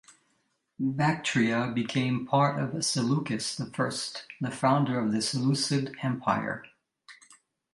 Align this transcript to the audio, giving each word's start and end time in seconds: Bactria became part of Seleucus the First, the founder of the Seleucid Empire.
Bactria 0.81 1.71
became 1.75 2.25
part 2.25 2.59
of 2.59 2.83
Seleucus 2.83 3.55
the 3.55 3.67
First, 3.67 4.25
the 4.39 4.49
founder 4.49 4.99
of 4.99 5.11
the 5.11 5.21
Seleucid 5.21 5.95
Empire. 6.01 6.63